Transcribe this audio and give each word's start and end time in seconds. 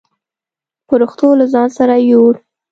پرښتو 0.89 1.27
له 1.39 1.45
ځان 1.53 1.69
سره 1.77 1.93
يووړ. 2.09 2.33